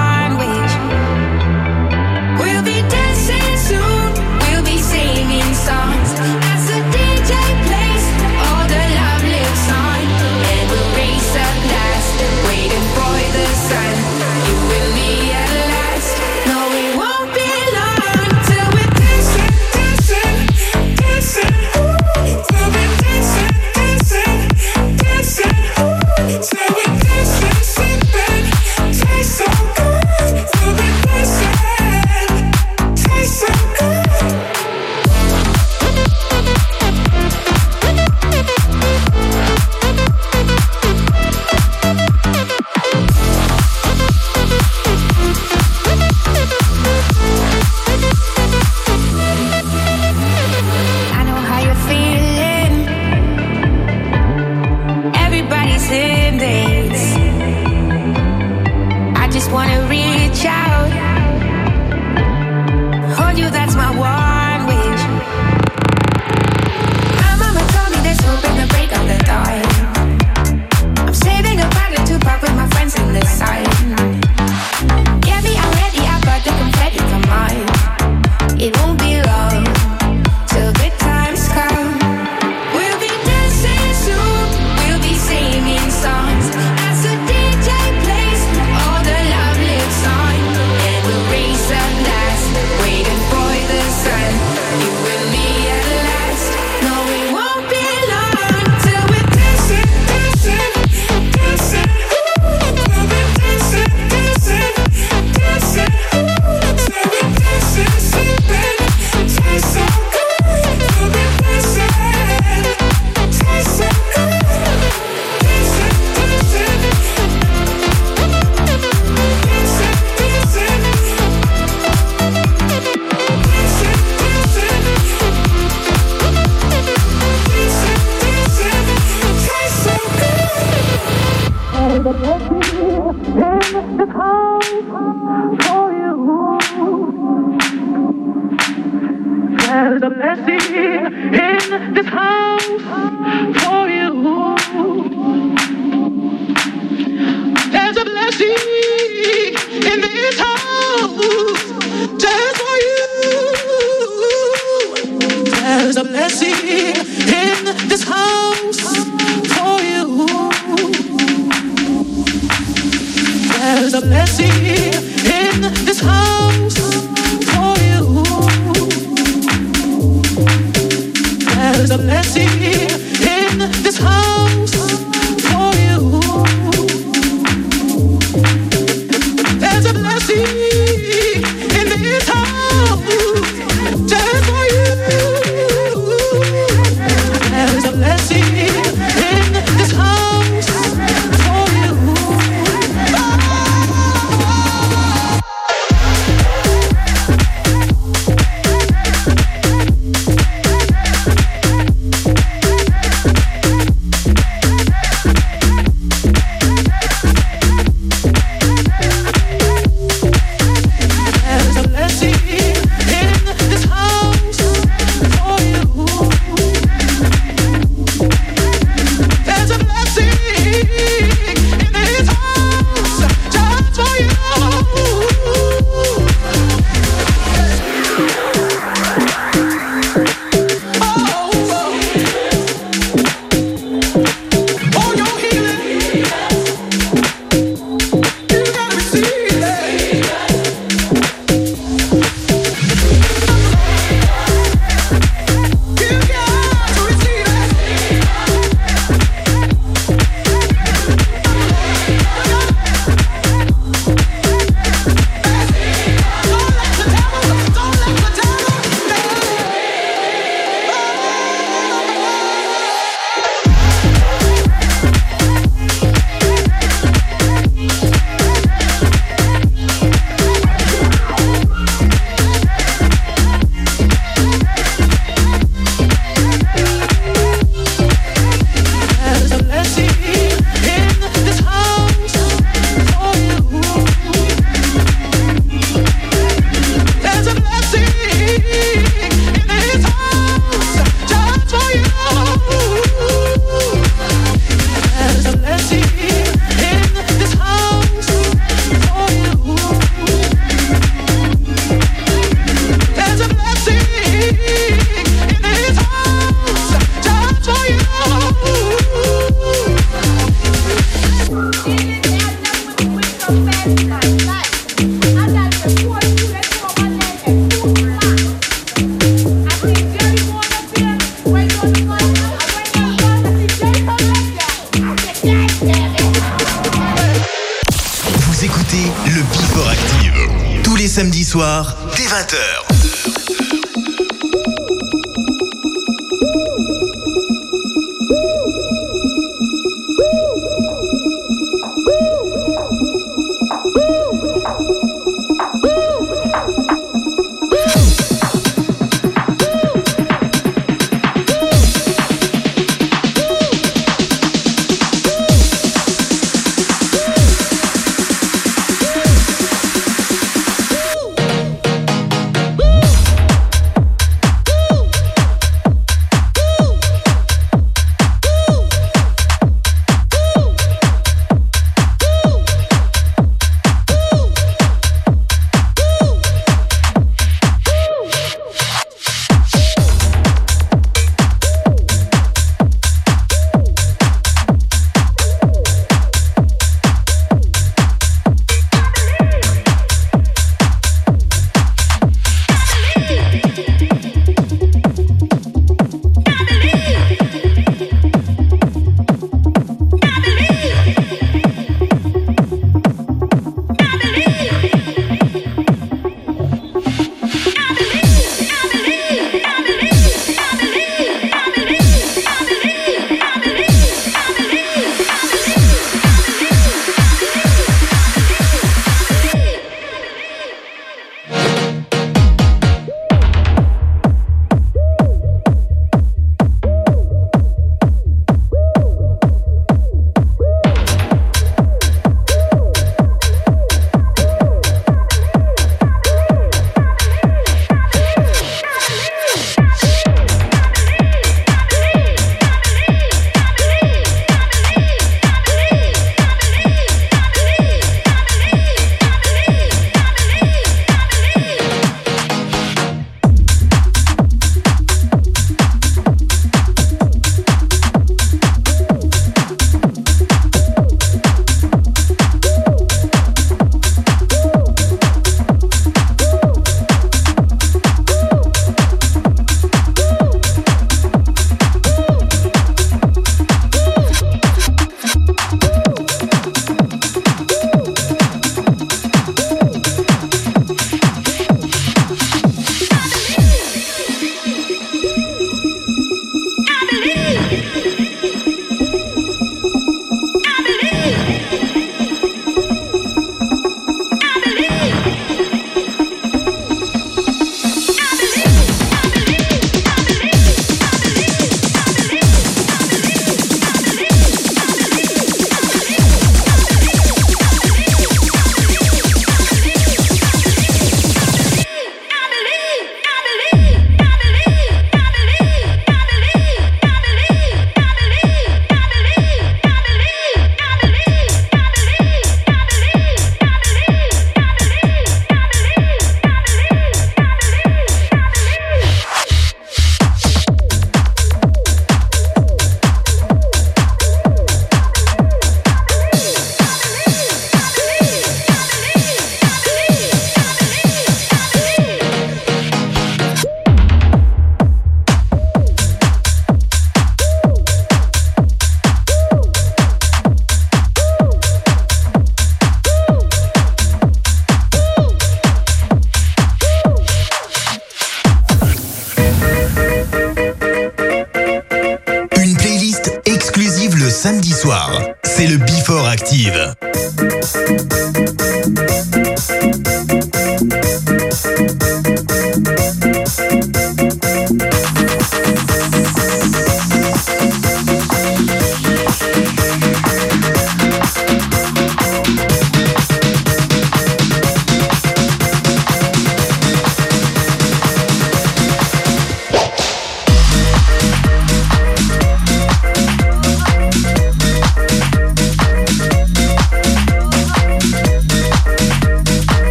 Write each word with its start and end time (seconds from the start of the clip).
20h. 332.47 332.86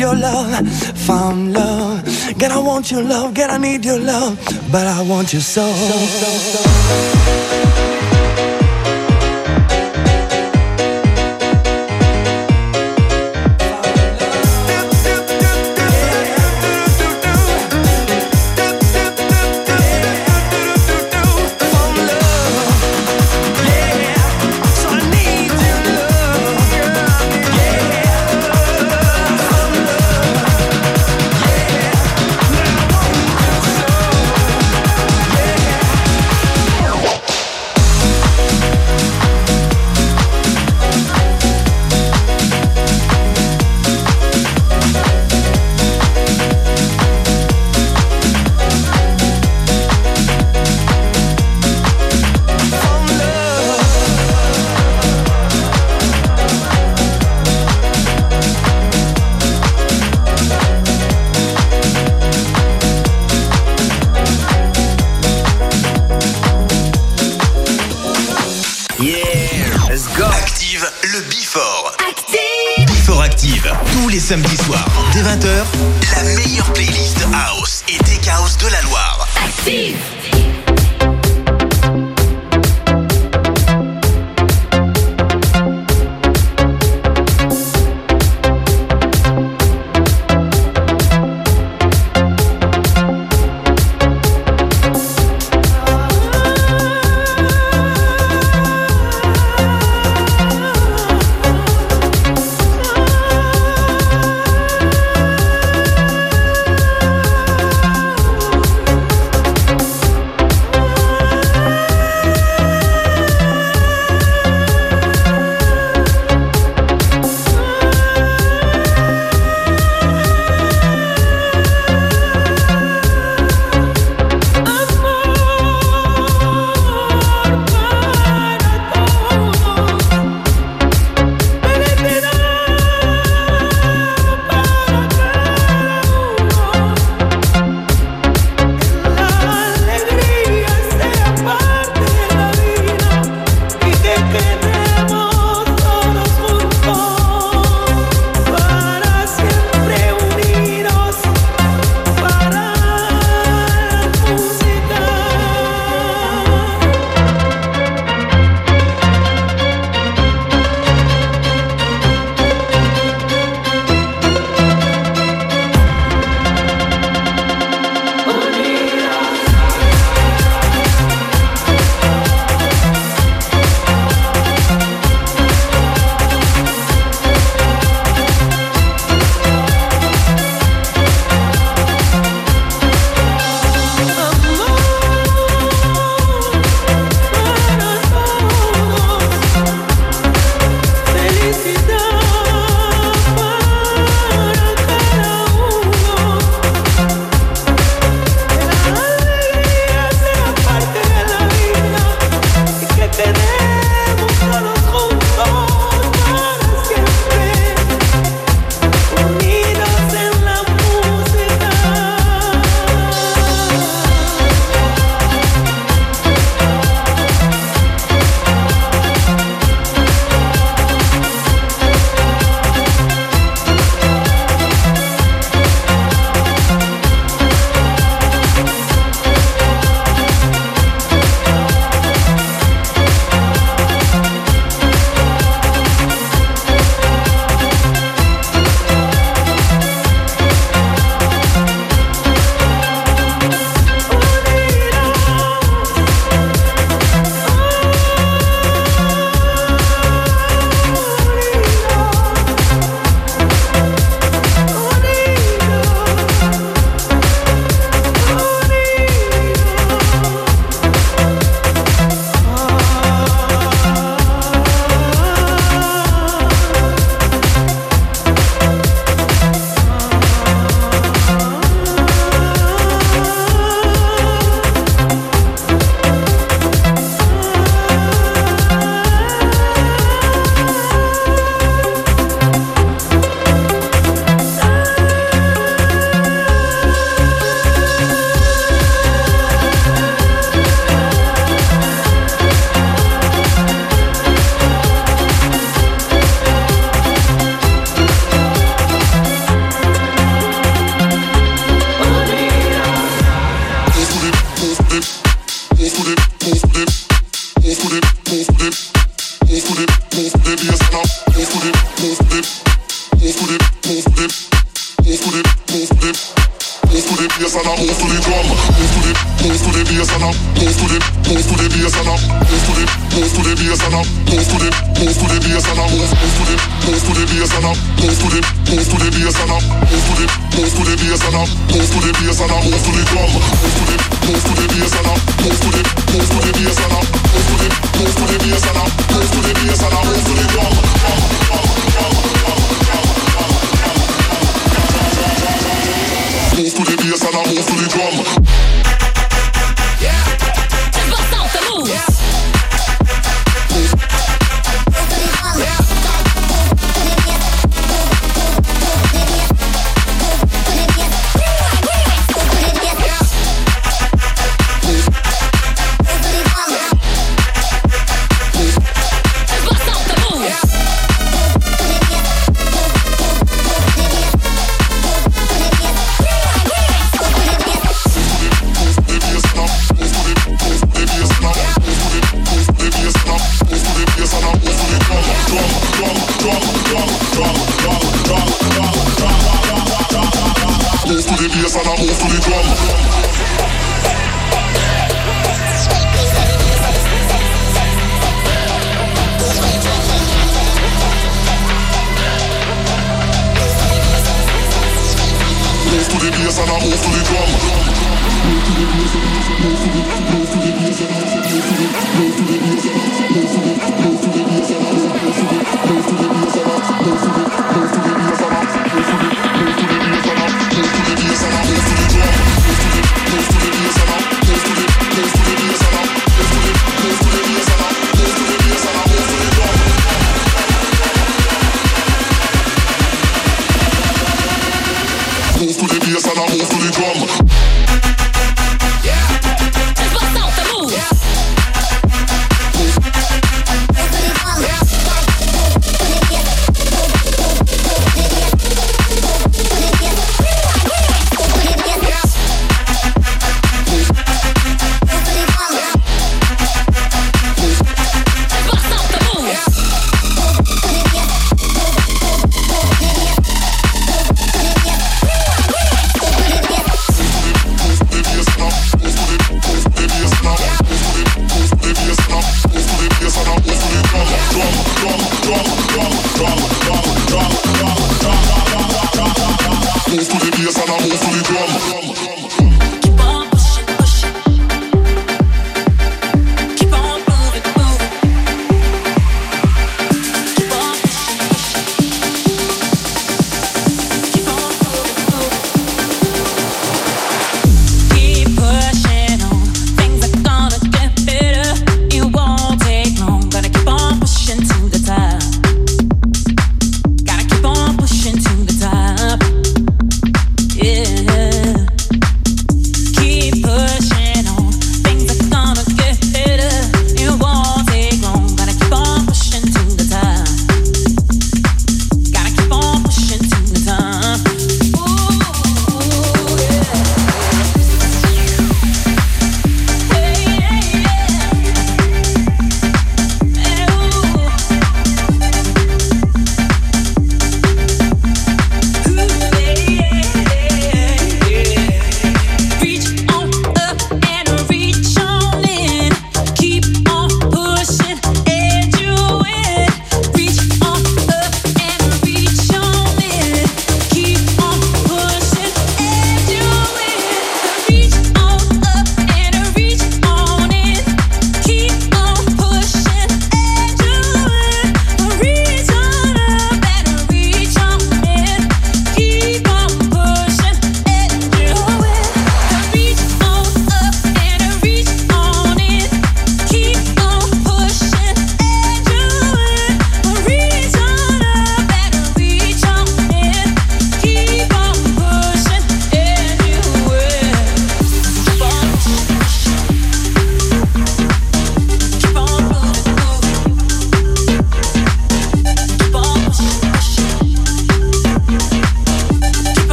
your 0.00 0.16
love, 0.16 0.66
found 1.06 1.52
love. 1.52 2.02
God, 2.38 2.52
I 2.52 2.58
want 2.58 2.90
your 2.90 3.02
love, 3.02 3.34
God, 3.34 3.50
I 3.50 3.58
need 3.58 3.84
your 3.84 3.98
love, 3.98 4.34
but 4.72 4.86
I 4.86 5.02
want 5.02 5.34
you 5.34 5.40
so. 5.40 5.70
so, 5.72 5.98
so, 6.06 6.64
so. 7.64 7.69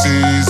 overseas 0.00 0.49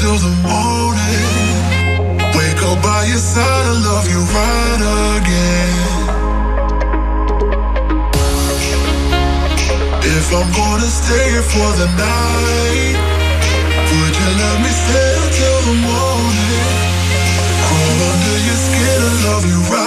till 0.00 0.16
the 0.16 0.34
morning. 0.48 1.28
Wake 2.36 2.62
up 2.70 2.78
by 2.82 3.04
your 3.04 3.20
side, 3.32 3.66
I 3.72 3.76
love 3.88 4.06
you 4.12 4.20
right 4.36 4.80
again. 5.16 5.76
If 10.16 10.26
I'm 10.38 10.50
gonna 10.60 10.90
stay 11.00 11.24
here 11.34 11.48
for 11.54 11.70
the 11.80 11.88
night, 12.08 12.96
would 13.92 14.14
you 14.20 14.30
let 14.42 14.56
me 14.64 14.72
stay 14.84 15.12
till 15.38 15.60
the 15.68 15.76
morning? 15.90 16.64
Crawl 17.64 18.00
under 18.10 18.38
your 18.48 18.60
skin, 18.66 19.00
I 19.10 19.14
love 19.28 19.44
you 19.52 19.60
right. 19.68 19.79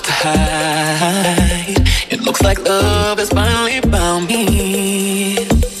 left 0.00 0.04
to 0.04 0.12
hide. 0.12 1.88
It 2.10 2.20
looks 2.22 2.42
like 2.42 2.58
love 2.60 3.18
has 3.18 3.30
finally 3.30 3.80
found 3.80 4.28
me. 4.28 5.36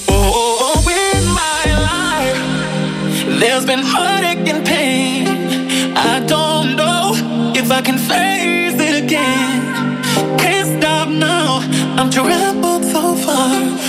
Oh, 0.08 0.58
oh 0.66 0.80
in 0.88 1.24
my 1.42 1.62
life, 1.90 3.40
there's 3.40 3.66
been 3.66 3.80
heartache 3.82 4.48
and 4.48 4.66
pain. 4.66 5.26
I 5.96 6.20
don't 6.26 6.76
know 6.76 7.12
if 7.54 7.70
I 7.70 7.80
can 7.82 7.98
face 7.98 8.78
it 8.78 9.04
again. 9.04 10.02
Can't 10.38 10.68
stop 10.78 11.08
now. 11.08 11.60
I'm 11.98 12.10
traveled 12.10 12.84
so 12.84 13.14
far. 13.16 13.79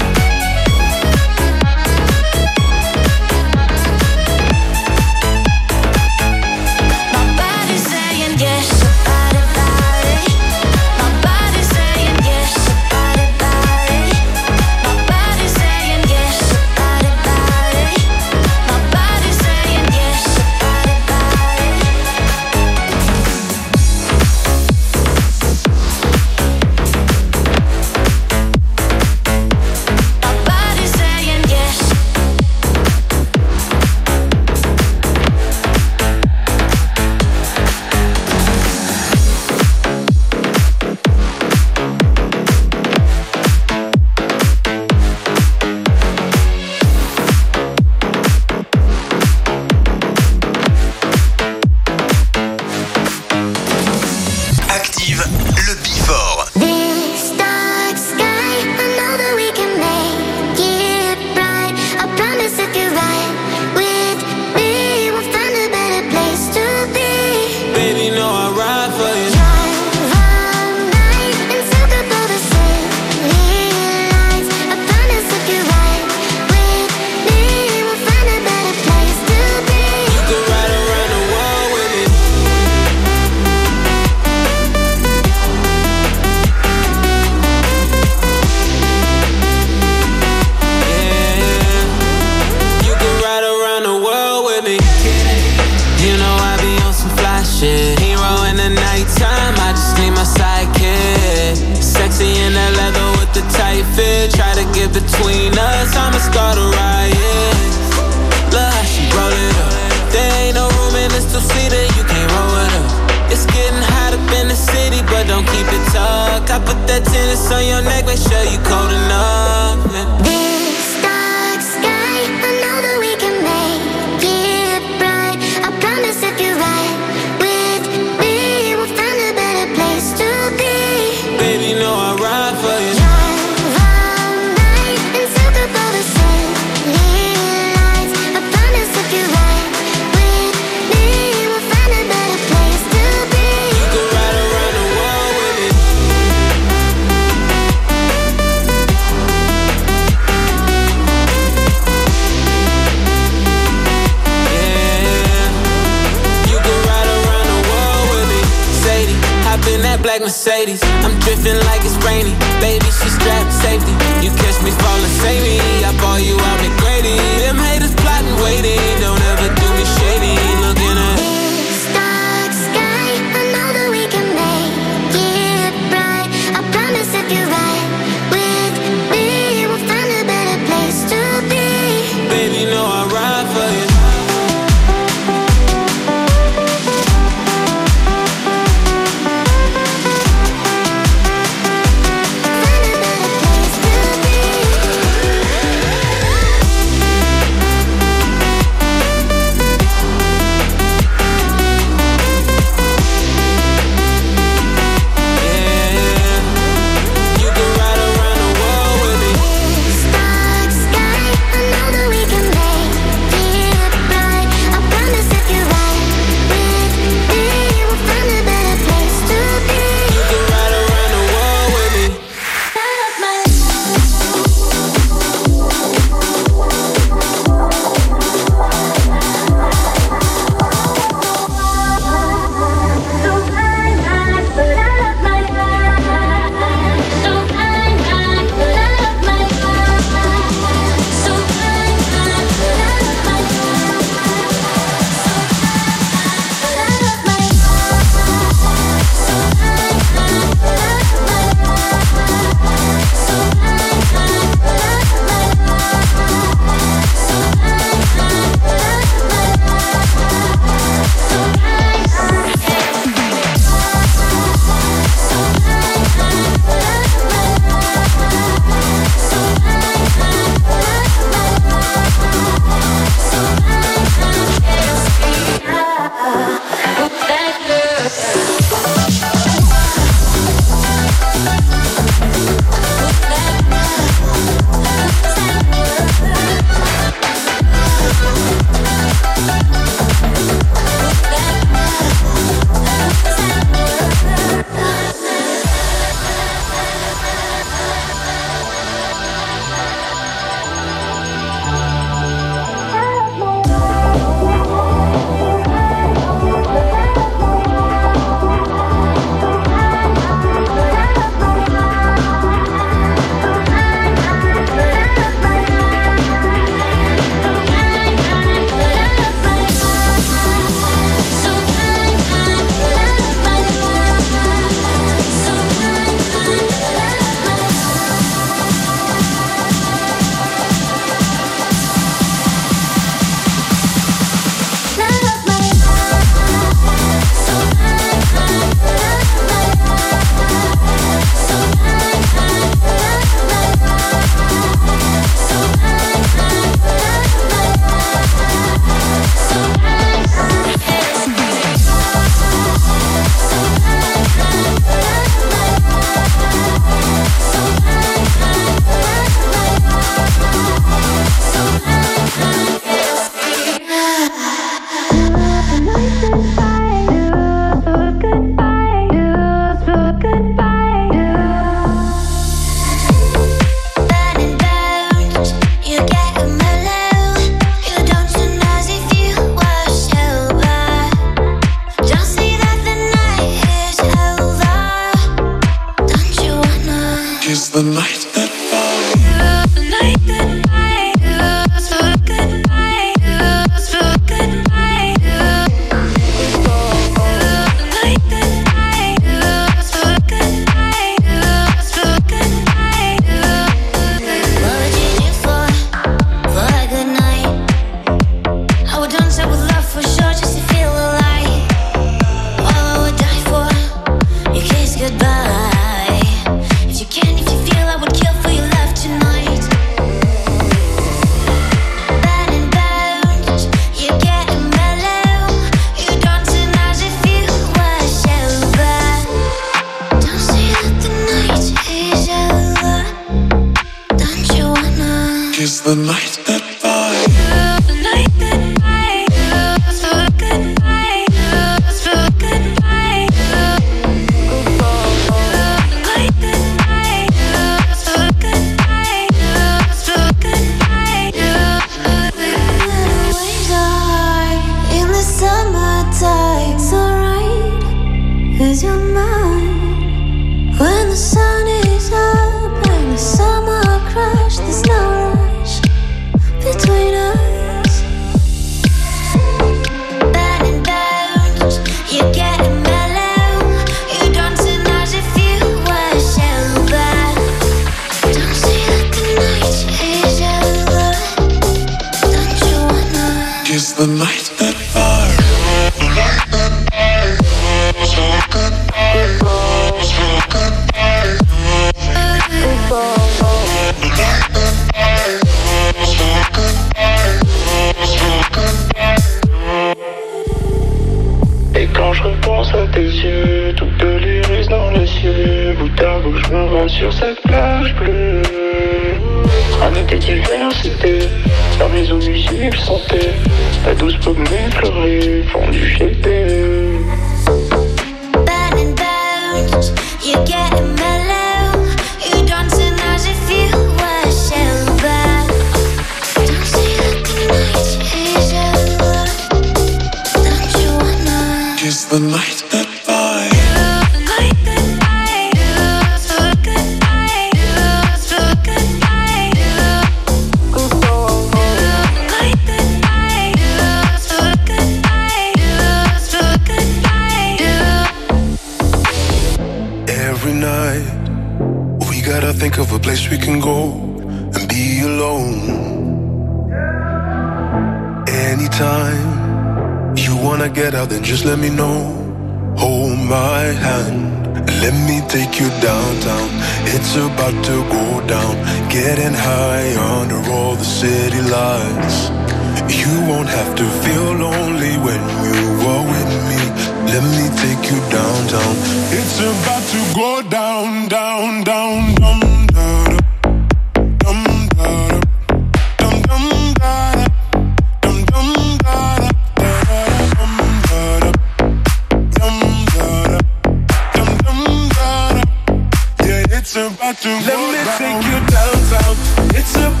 It's 599.63 599.75
a 599.75 600.00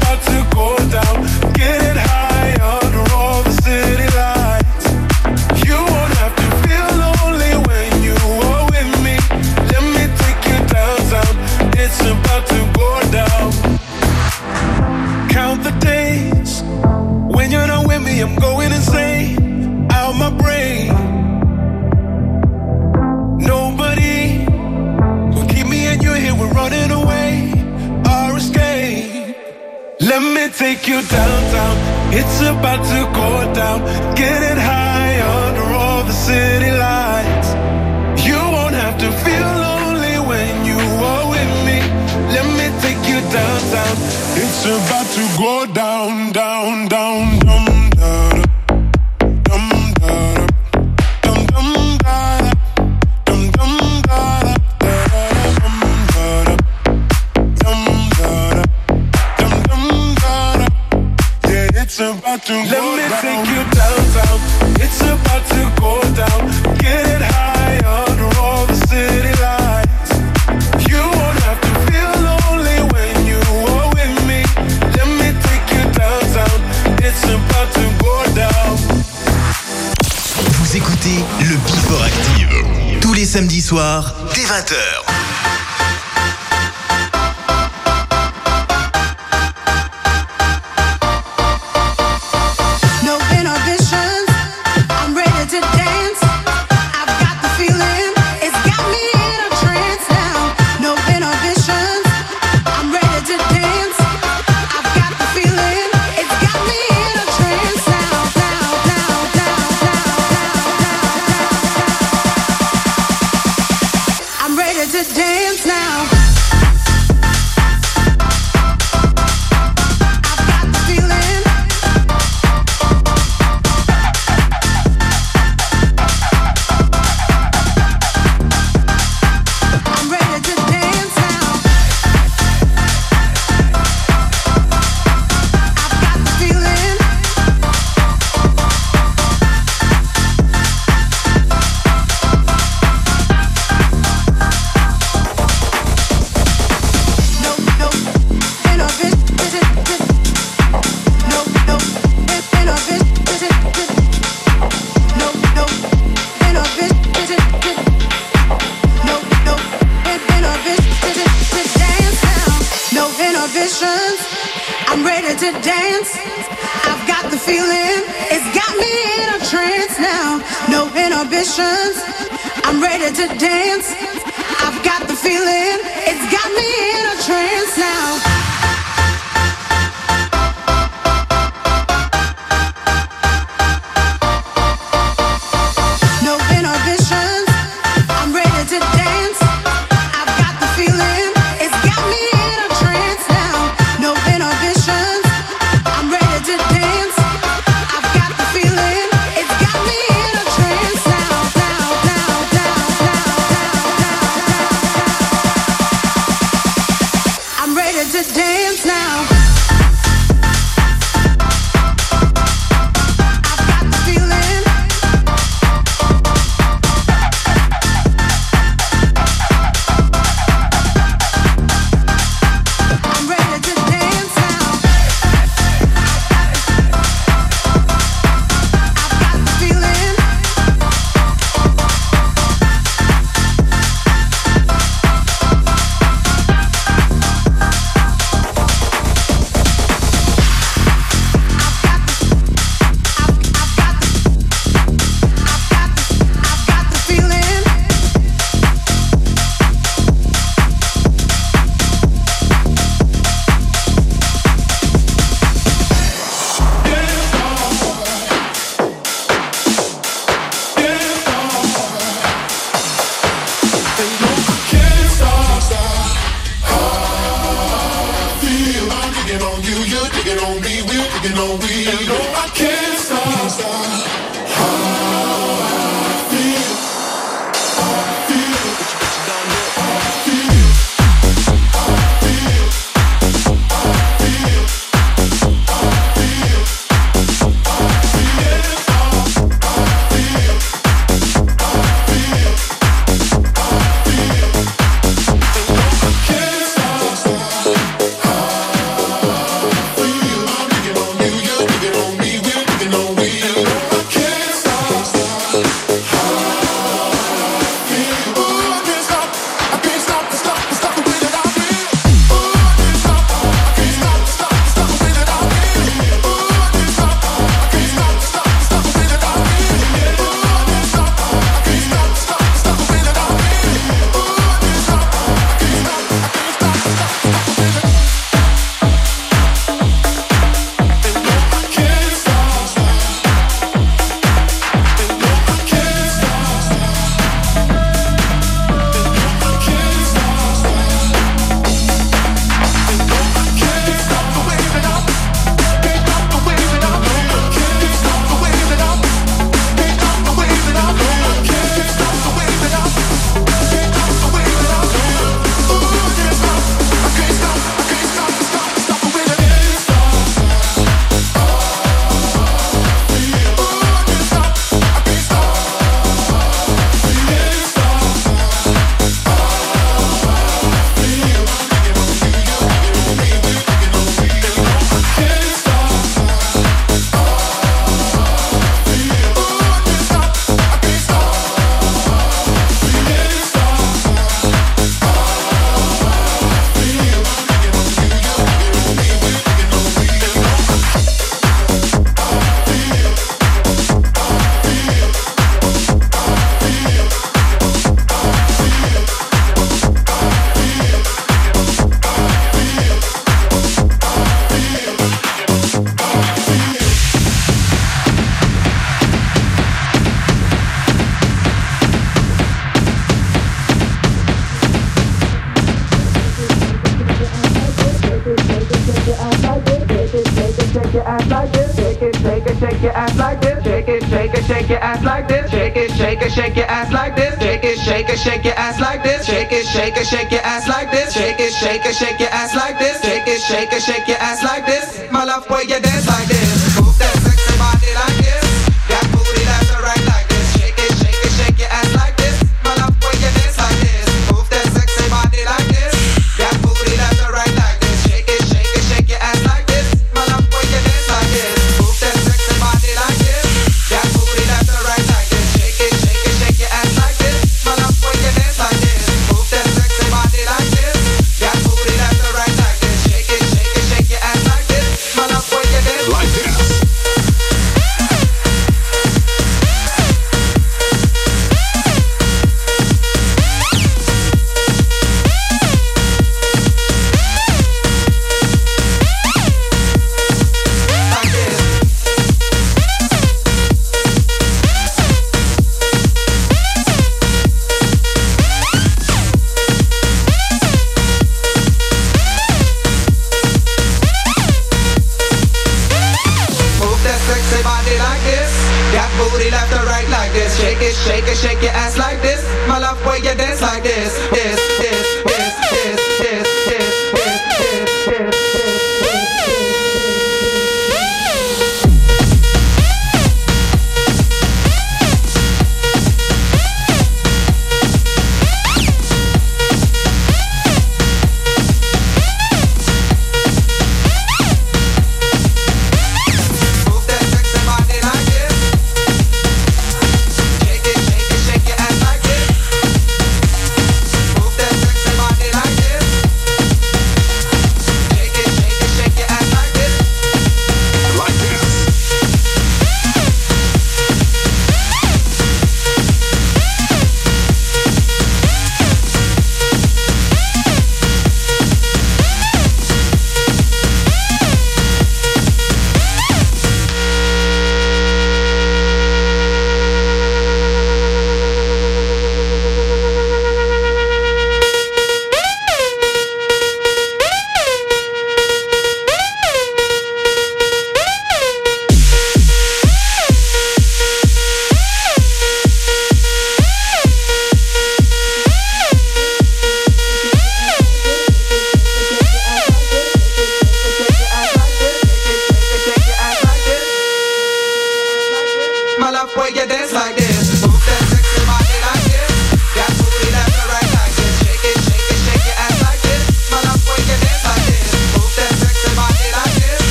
shake 428.21 428.45
your 428.45 428.53
ass 428.53 428.79
like 428.79 429.03
this. 429.03 429.25
Shake 429.25 429.51
it, 429.51 429.65
shake 429.65 429.97
it, 429.97 430.05
shake 430.05 430.31
your 430.31 430.41
ass 430.41 430.67
like 430.67 430.91
this. 430.91 431.13
Shake 431.13 431.39
it, 431.39 431.53
shake 431.53 431.85
it, 431.85 431.95
shake 431.95 432.19
your 432.19 432.29
ass 432.29 432.55
like 432.55 432.77
this. 432.77 433.01
Shake 433.01 433.27
it, 433.27 433.41
shake 433.41 433.73
it, 433.73 433.81
shake 433.81 434.07
your 434.07 434.20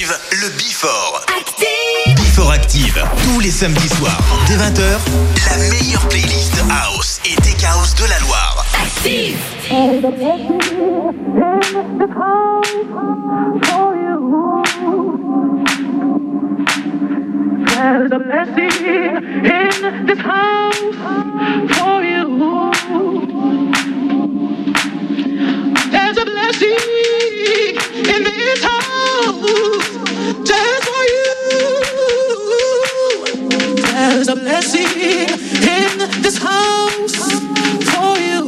Active, 0.00 0.18
le 0.40 0.48
Before. 0.56 1.20
Active 1.38 2.14
Before 2.16 2.50
Active, 2.52 3.04
tous 3.22 3.40
les 3.40 3.50
samedis 3.50 3.88
soirs, 3.88 4.18
dès 4.46 4.56
20h, 4.56 4.98
la 5.50 5.56
meilleure 5.68 6.08
playlist 6.08 6.54
House 6.70 7.20
et 7.26 7.34
Tech 7.42 7.62
House 7.64 7.94
de 7.96 8.04
la 8.06 8.18
Loire. 8.20 8.64
Active 8.80 9.36
There's 17.66 18.10
a 18.12 18.18
blessing 18.18 18.70
in 19.44 20.06
this 20.06 20.18
house 20.20 20.96
for 21.76 22.02
you. 22.02 22.72
There's 25.90 26.16
a 26.16 26.24
blessing 26.24 26.78
in 28.08 28.24
this 28.24 28.64
house. 28.64 29.79
just 30.50 30.84
for 30.88 31.04
you. 31.14 31.28
There's 33.82 34.28
a 34.28 34.34
blessing 34.34 34.90
in 35.78 35.92
this 36.22 36.38
house 36.38 37.14
for 37.90 38.12
you. 38.26 38.42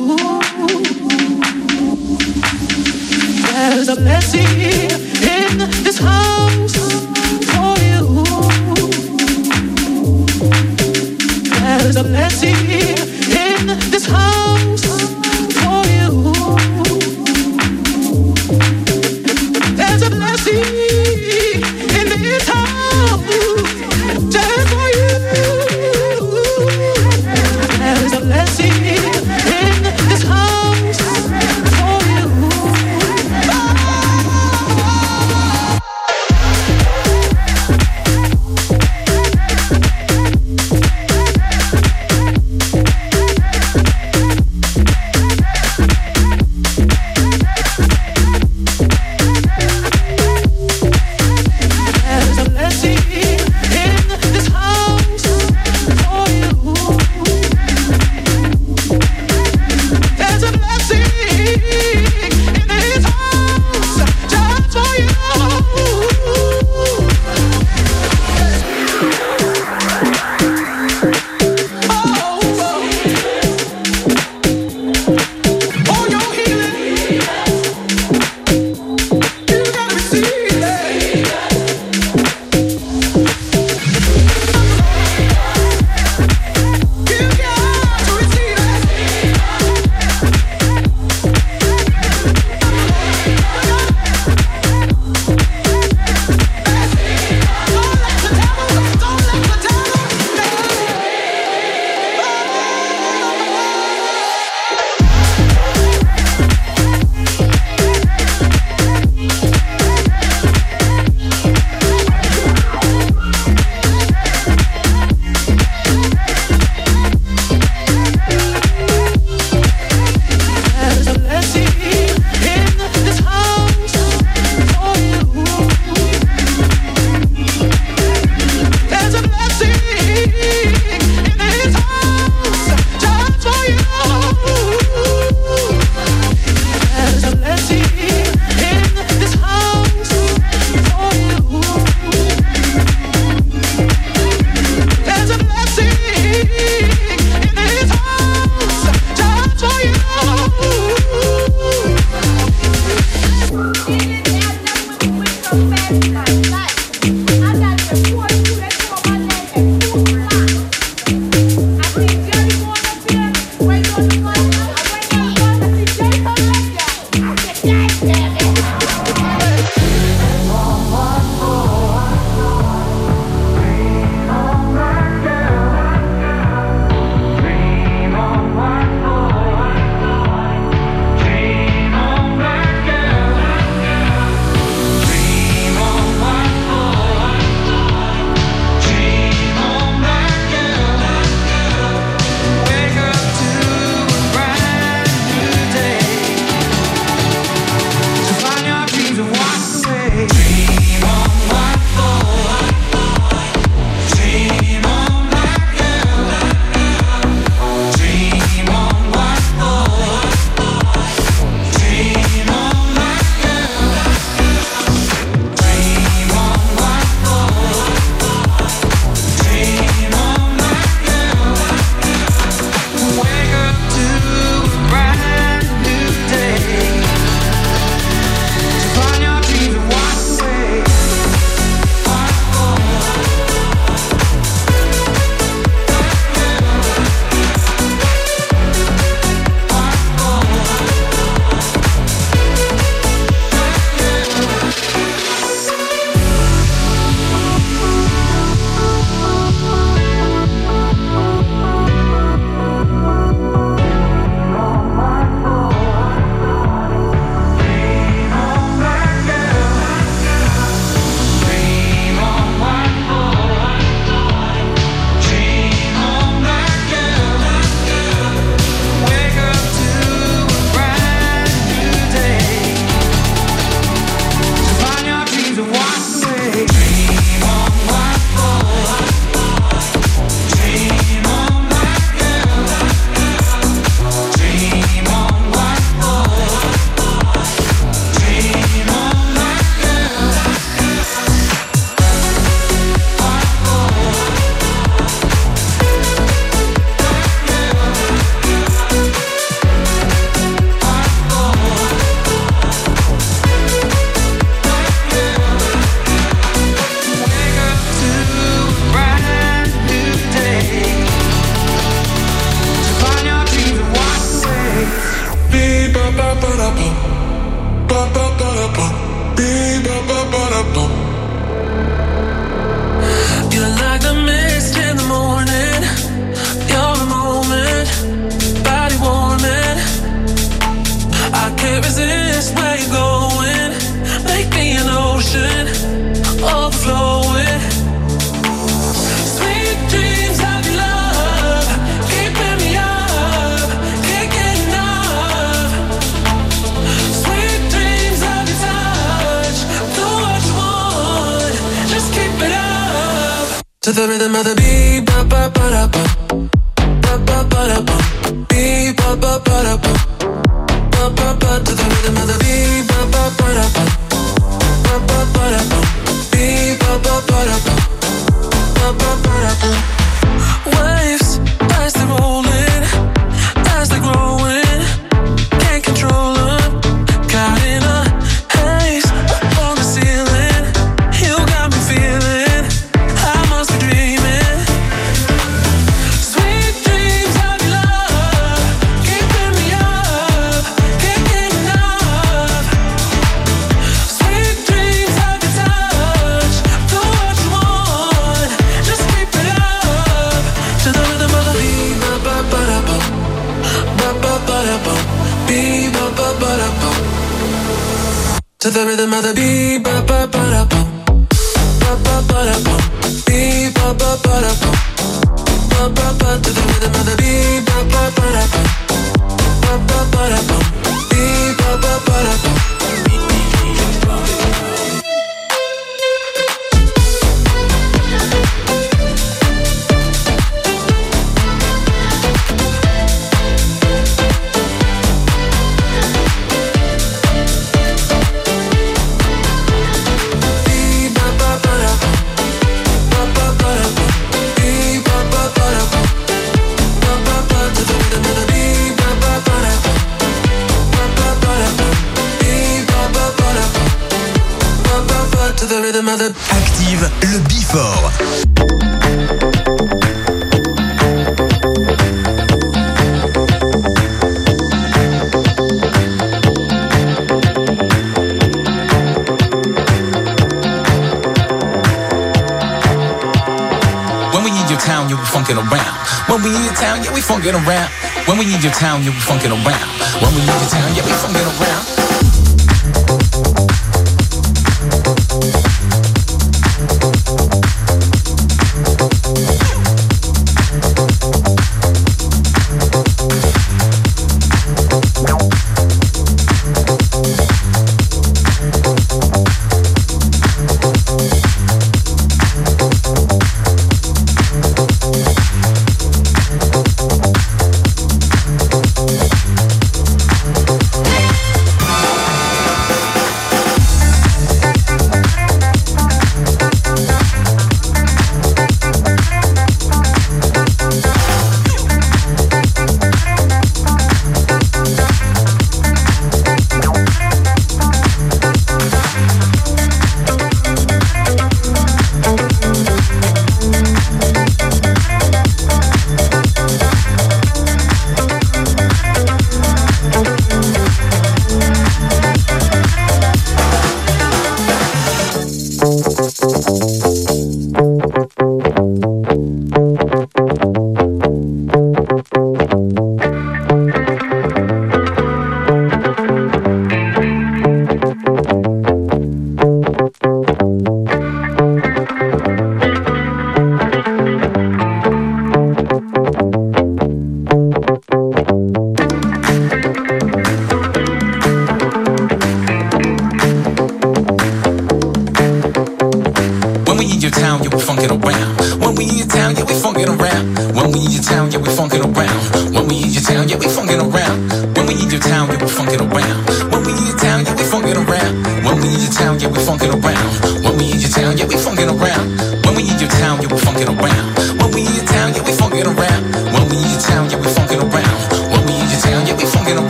There's 3.47 3.89
a 3.89 3.97
blessing 3.97 4.53
in 5.37 5.53
this 5.87 5.99
house 5.99 6.77
for 7.53 7.75
you. 7.87 8.05
There's 11.61 11.97
a 11.97 12.05
blessing. 12.05 12.92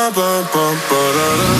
bum 0.00 0.14
bum 0.14 0.44
bum 0.52 0.76
ba 0.88 1.00
da 1.16 1.26
da. 1.38 1.59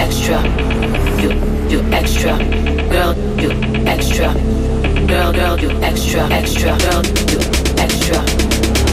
extra. 0.00 0.40
You, 1.20 1.30
you 1.68 1.80
extra. 1.92 2.32
Girl, 2.88 3.12
you 3.38 3.50
extra. 3.86 4.32
Girl, 5.06 5.32
girl, 5.32 5.58
you 5.60 5.70
extra, 5.82 6.22
extra. 6.32 6.72
Girl, 6.78 7.02
you 7.32 7.40
extra. 7.84 8.18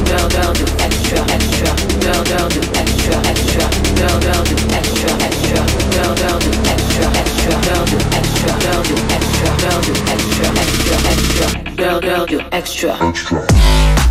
Girl, 0.08 0.28
girl, 0.36 0.54
you 0.60 0.68
extra, 0.86 1.20
extra. 1.36 1.70
Girl, 2.04 2.24
girl, 2.30 2.48
you 2.56 2.64
extra, 2.82 3.16
extra. 3.32 3.66
Girl, 4.00 4.18
girl, 4.26 4.44
you 4.52 4.60
extra, 4.80 5.12
extra. 5.28 5.62
Girl, 5.96 6.14
girl, 6.22 6.40
you 6.46 6.54
extra, 6.74 7.08
extra. 7.22 7.54
Girl, 7.68 7.86
you 7.94 8.02
extra. 8.20 8.52
Girl, 8.66 8.84
you 8.92 9.00
extra. 9.16 9.50
Girl, 9.64 9.82
you 9.88 9.96
extra, 10.14 10.50
extra, 10.64 10.98
extra. 11.14 11.76
Girl, 11.76 12.00
girl, 12.02 12.26
you 12.30 12.42
extra. 12.52 12.92
Extra. 13.02 14.07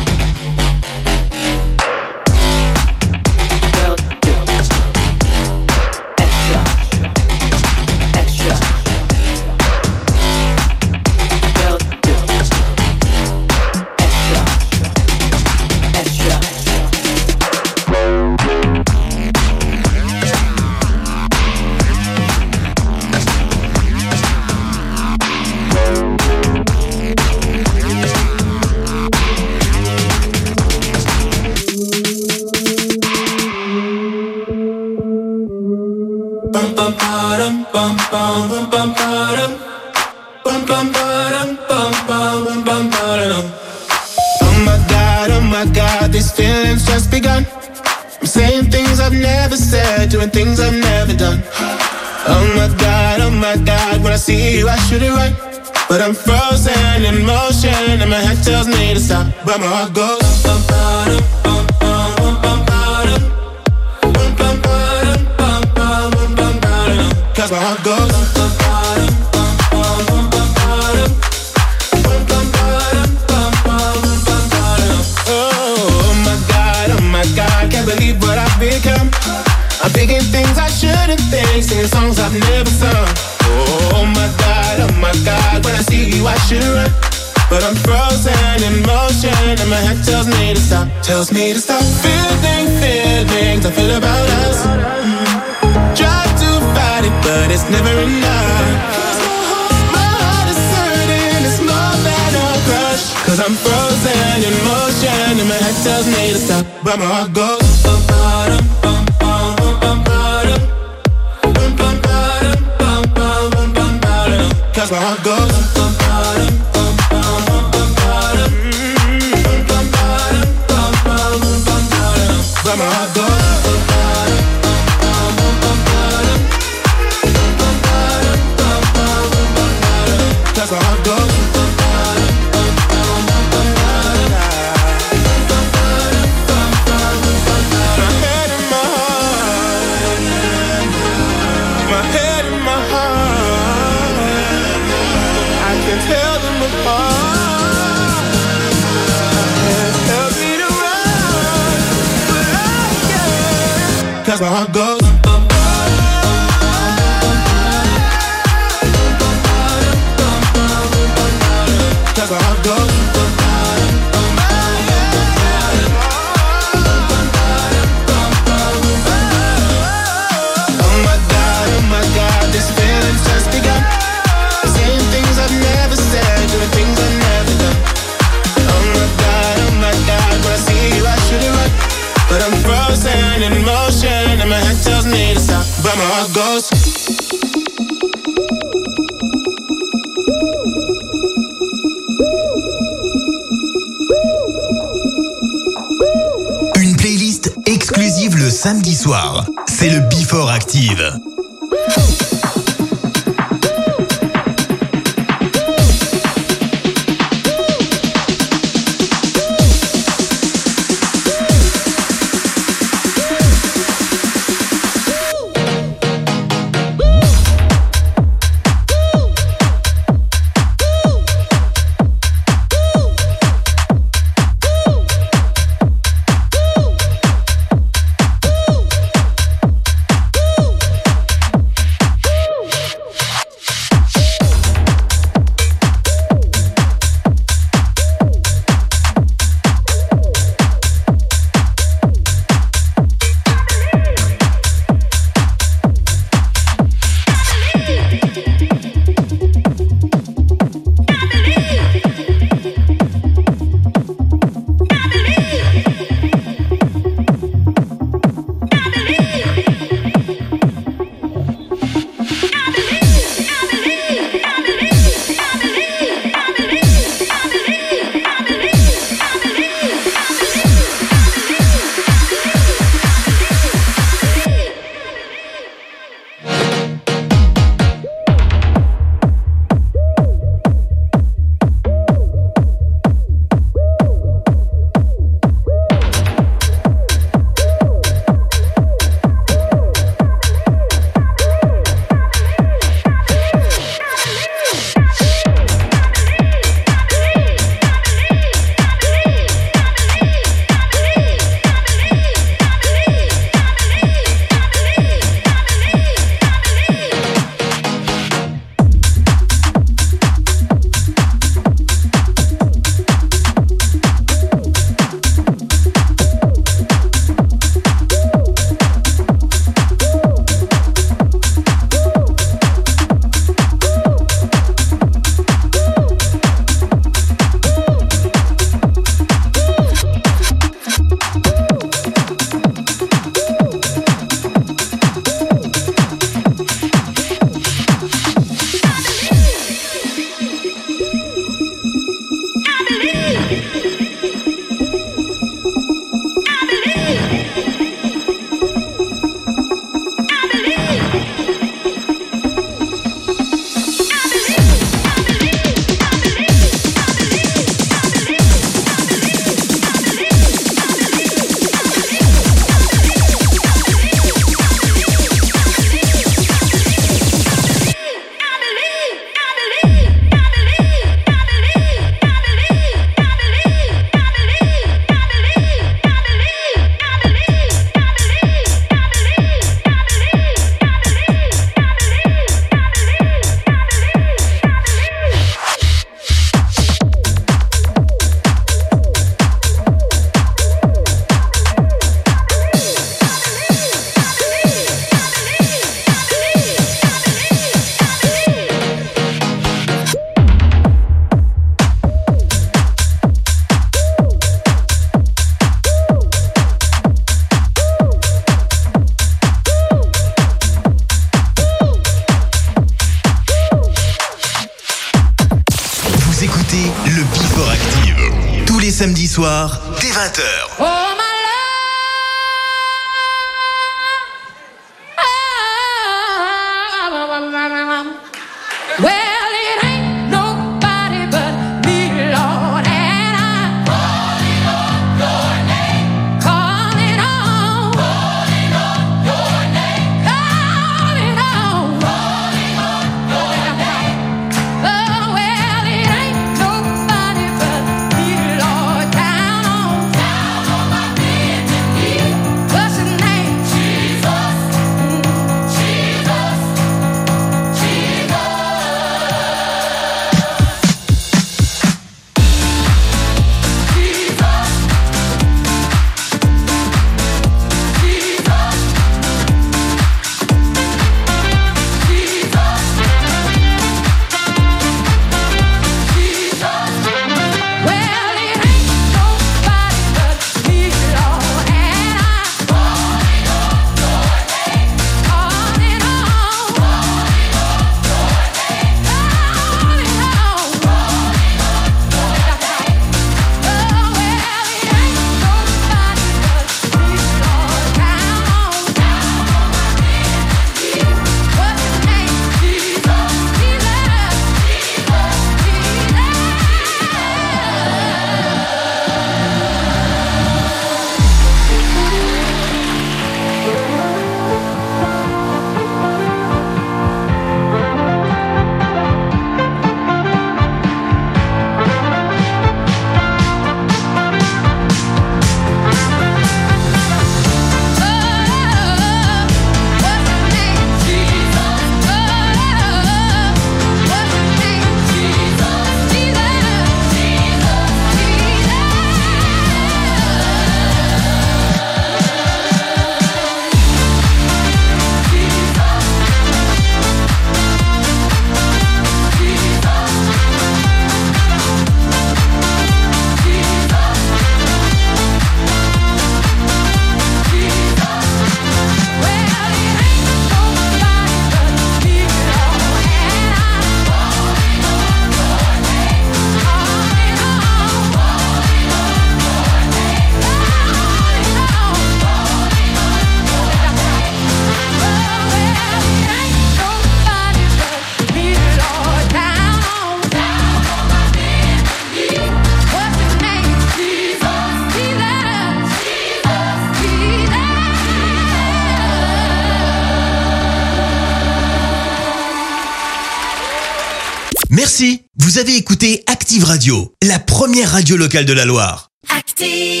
Locale 598.21 598.45
de 598.45 598.53
la 598.53 598.65
Loire. 598.65 599.09
Active. 599.29 600.00